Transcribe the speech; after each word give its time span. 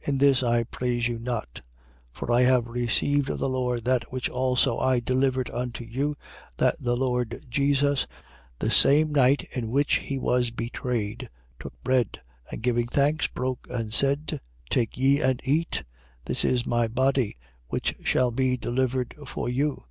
In 0.00 0.18
this 0.18 0.44
I 0.44 0.62
praise 0.62 1.08
you 1.08 1.18
not. 1.18 1.54
11:23. 1.54 1.62
For 2.12 2.30
I 2.32 2.42
have 2.42 2.68
received 2.68 3.28
of 3.30 3.40
the 3.40 3.48
Lord 3.48 3.84
that 3.84 4.12
which 4.12 4.30
also 4.30 4.78
I 4.78 5.00
delivered 5.00 5.50
unto 5.50 5.82
you, 5.82 6.16
that 6.58 6.76
the 6.78 6.96
Lord 6.96 7.44
Jesus, 7.50 8.06
the 8.60 8.70
same 8.70 9.10
night 9.10 9.42
in 9.50 9.70
which 9.70 9.94
he 9.96 10.18
was 10.20 10.52
betrayed, 10.52 11.28
took 11.58 11.74
bread, 11.82 12.20
11:24. 12.52 12.52
And 12.52 12.62
giving 12.62 12.86
thanks, 12.86 13.26
broke 13.26 13.66
and 13.68 13.92
said: 13.92 14.40
Take 14.70 14.96
ye 14.96 15.20
and 15.20 15.40
eat: 15.42 15.82
This 16.26 16.44
is 16.44 16.64
my 16.64 16.86
body, 16.86 17.36
which 17.66 17.96
shall 18.04 18.30
be 18.30 18.56
delivered 18.56 19.16
for 19.26 19.48
you. 19.48 19.82